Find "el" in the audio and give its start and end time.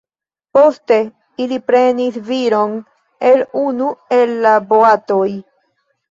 3.33-3.43, 4.17-4.33